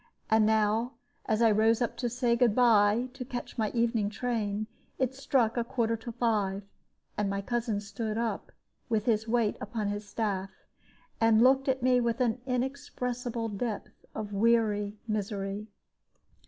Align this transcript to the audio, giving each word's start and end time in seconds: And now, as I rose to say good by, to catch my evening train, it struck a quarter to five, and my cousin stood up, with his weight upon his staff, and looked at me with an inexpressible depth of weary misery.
And 0.31 0.47
now, 0.47 0.93
as 1.27 1.43
I 1.43 1.51
rose 1.51 1.77
to 1.97 2.09
say 2.09 2.35
good 2.35 2.55
by, 2.55 3.09
to 3.13 3.23
catch 3.23 3.59
my 3.59 3.69
evening 3.69 4.09
train, 4.09 4.65
it 4.97 5.13
struck 5.13 5.57
a 5.57 5.63
quarter 5.63 5.95
to 5.97 6.11
five, 6.11 6.63
and 7.19 7.29
my 7.29 7.39
cousin 7.43 7.79
stood 7.79 8.17
up, 8.17 8.51
with 8.89 9.05
his 9.05 9.27
weight 9.27 9.57
upon 9.61 9.89
his 9.89 10.09
staff, 10.09 10.49
and 11.19 11.43
looked 11.43 11.67
at 11.67 11.83
me 11.83 12.01
with 12.01 12.19
an 12.19 12.41
inexpressible 12.47 13.47
depth 13.47 14.07
of 14.15 14.33
weary 14.33 14.97
misery. 15.07 15.67